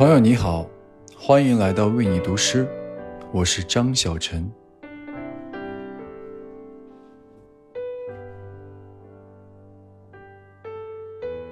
[0.00, 0.66] 朋友你好，
[1.14, 2.66] 欢迎来到为你读诗，
[3.32, 4.50] 我是张小晨。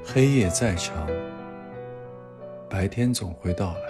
[0.03, 1.07] 黑夜再长，
[2.71, 3.81] 白天总会到来；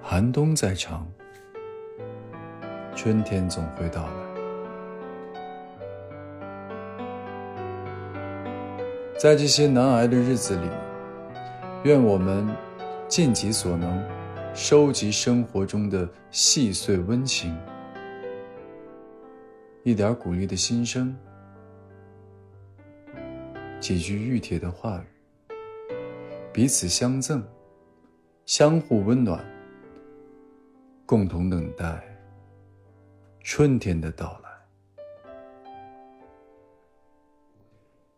[0.00, 1.06] 寒冬再长，
[2.94, 4.10] 春天总会到来。
[9.18, 10.70] 在这些难挨的日子里，
[11.86, 12.44] 愿我们
[13.06, 14.04] 尽己所能，
[14.52, 17.56] 收集生活中的细碎温情，
[19.84, 21.16] 一点鼓励的心声。
[23.78, 25.54] 几句熨帖的话语，
[26.52, 27.40] 彼此相赠，
[28.46, 29.44] 相互温暖，
[31.06, 32.02] 共同等待
[33.44, 34.50] 春天的到来。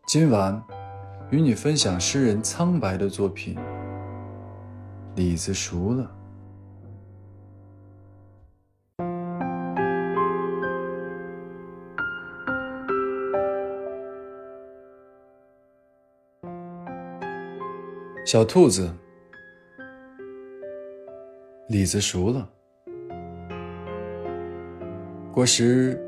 [0.06, 0.58] 今晚
[1.30, 3.54] 与你分享诗人苍白的作品
[5.14, 6.04] 《李子熟了》。
[18.24, 18.90] 小兔子，
[21.68, 22.48] 李子熟了，
[25.32, 25.98] 果实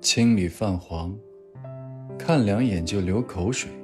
[0.00, 1.16] 青里泛黄，
[2.18, 3.79] 看两眼就流口水。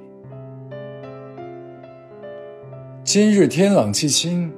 [3.07, 4.51] 今日天朗气清，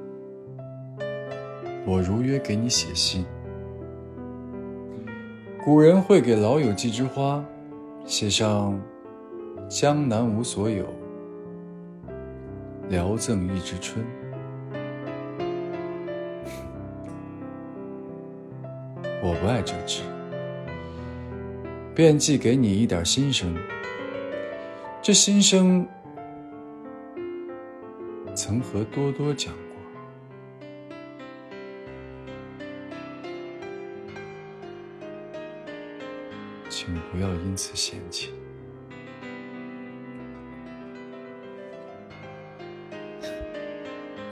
[1.86, 3.24] 我如约给你写信。
[5.64, 7.44] 古人会给老友寄枝花，
[8.04, 8.76] 写上
[9.70, 10.84] “江南无所有”。
[12.90, 14.04] 聊赠一枝春，
[19.22, 20.02] 我不爱这枝，
[21.94, 23.54] 便寄给你一点心声。
[25.00, 25.86] 这心声
[28.50, 29.76] 曾和多多讲过，
[36.68, 38.32] 请不要因此嫌弃。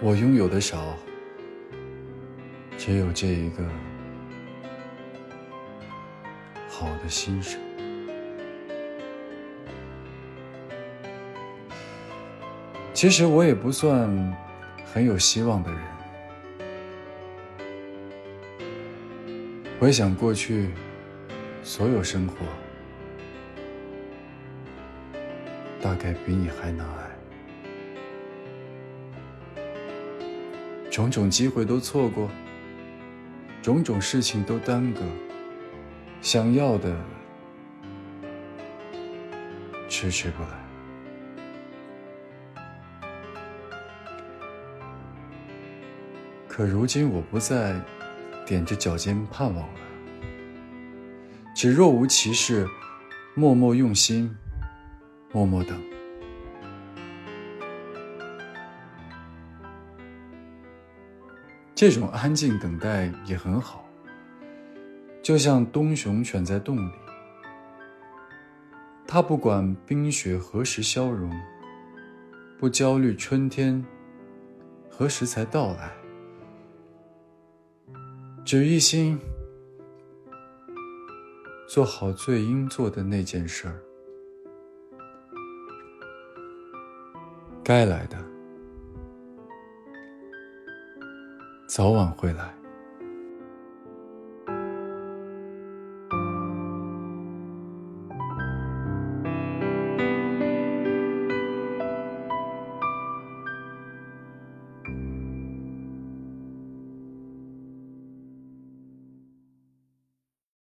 [0.00, 0.96] 我拥有的少，
[2.76, 3.64] 只有这一个
[6.68, 7.67] 好的心声。
[12.98, 14.10] 其实我也不算
[14.84, 15.80] 很有希望的人。
[19.78, 20.70] 回想过去
[21.62, 22.34] 所有生活，
[25.80, 27.04] 大概比你还难挨。
[30.90, 32.28] 种种机会都错过，
[33.62, 35.02] 种种事情都耽搁，
[36.20, 36.92] 想要的
[39.88, 40.67] 迟迟不来。
[46.58, 47.80] 可如今我不再
[48.44, 49.80] 踮着脚尖盼望了，
[51.54, 52.66] 只若无其事，
[53.36, 54.36] 默默用心，
[55.30, 55.80] 默默等。
[61.76, 63.88] 这种安静等待也很好，
[65.22, 66.92] 就像冬熊犬在洞里，
[69.06, 71.30] 它不管冰雪何时消融，
[72.58, 73.86] 不焦虑春天
[74.90, 75.92] 何时才到来，
[78.50, 79.20] 只一心
[81.68, 83.78] 做好最应做的那件事儿，
[87.62, 88.16] 该来的。
[91.68, 92.57] 早晚会来。